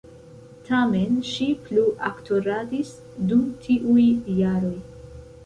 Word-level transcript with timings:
Tamen, 0.69 1.19
ŝi 1.31 1.49
plu 1.65 1.83
aktoradis 2.07 2.95
dum 3.33 3.45
tiuj 3.67 4.09
jaroj. 4.41 4.75